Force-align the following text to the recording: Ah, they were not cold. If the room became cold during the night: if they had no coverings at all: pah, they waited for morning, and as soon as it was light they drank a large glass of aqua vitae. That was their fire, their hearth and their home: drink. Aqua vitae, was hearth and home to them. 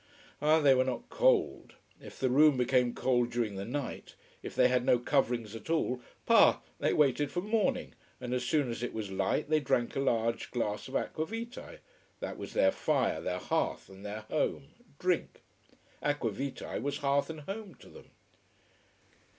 Ah, 0.41 0.59
they 0.59 0.73
were 0.73 0.83
not 0.83 1.09
cold. 1.09 1.75
If 2.01 2.19
the 2.19 2.31
room 2.31 2.57
became 2.57 2.95
cold 2.95 3.29
during 3.29 3.53
the 3.55 3.65
night: 3.65 4.15
if 4.41 4.55
they 4.55 4.67
had 4.67 4.83
no 4.83 4.97
coverings 4.97 5.55
at 5.55 5.69
all: 5.69 6.01
pah, 6.25 6.57
they 6.79 6.91
waited 6.91 7.31
for 7.31 7.41
morning, 7.41 7.93
and 8.19 8.33
as 8.33 8.43
soon 8.43 8.71
as 8.71 8.81
it 8.81 8.95
was 8.95 9.11
light 9.11 9.47
they 9.51 9.59
drank 9.59 9.95
a 9.95 9.99
large 9.99 10.49
glass 10.49 10.87
of 10.87 10.95
aqua 10.95 11.27
vitae. 11.27 11.81
That 12.19 12.39
was 12.39 12.53
their 12.53 12.71
fire, 12.71 13.21
their 13.21 13.37
hearth 13.37 13.89
and 13.89 14.03
their 14.03 14.21
home: 14.21 14.69
drink. 14.97 15.43
Aqua 16.01 16.31
vitae, 16.31 16.79
was 16.81 16.97
hearth 17.05 17.29
and 17.29 17.41
home 17.41 17.75
to 17.75 17.89
them. 17.89 18.09